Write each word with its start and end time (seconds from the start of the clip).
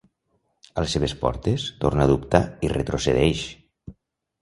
A 0.77 0.85
les 0.85 0.95
seves 0.97 1.13
portes, 1.25 1.67
torna 1.85 2.07
a 2.09 2.13
dubtar 2.15 2.43
i 2.69 2.75
retrocedeix. 2.77 3.49